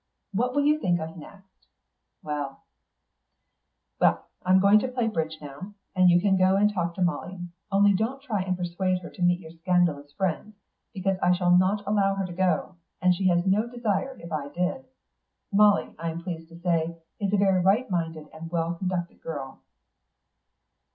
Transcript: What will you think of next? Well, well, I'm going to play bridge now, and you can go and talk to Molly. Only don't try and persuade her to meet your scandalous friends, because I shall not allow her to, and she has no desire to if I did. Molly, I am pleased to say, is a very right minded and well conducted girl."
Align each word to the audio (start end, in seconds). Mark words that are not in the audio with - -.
What 0.33 0.55
will 0.55 0.65
you 0.65 0.79
think 0.79 0.99
of 0.99 1.15
next? 1.15 1.67
Well, 2.23 2.63
well, 3.99 4.25
I'm 4.43 4.59
going 4.59 4.79
to 4.79 4.87
play 4.87 5.07
bridge 5.07 5.37
now, 5.39 5.75
and 5.95 6.09
you 6.09 6.19
can 6.19 6.37
go 6.37 6.55
and 6.55 6.73
talk 6.73 6.95
to 6.95 7.03
Molly. 7.03 7.39
Only 7.71 7.93
don't 7.93 8.19
try 8.19 8.41
and 8.41 8.57
persuade 8.57 8.97
her 9.03 9.11
to 9.11 9.21
meet 9.21 9.39
your 9.41 9.51
scandalous 9.51 10.11
friends, 10.13 10.55
because 10.91 11.19
I 11.21 11.33
shall 11.33 11.55
not 11.55 11.85
allow 11.85 12.15
her 12.15 12.25
to, 12.25 12.71
and 12.99 13.13
she 13.13 13.27
has 13.27 13.45
no 13.45 13.67
desire 13.69 14.17
to 14.17 14.23
if 14.23 14.31
I 14.31 14.47
did. 14.49 14.85
Molly, 15.51 15.93
I 15.99 16.09
am 16.09 16.23
pleased 16.23 16.49
to 16.49 16.59
say, 16.59 16.97
is 17.19 17.31
a 17.31 17.37
very 17.37 17.59
right 17.61 17.87
minded 17.91 18.27
and 18.33 18.49
well 18.49 18.73
conducted 18.73 19.21
girl." 19.21 19.59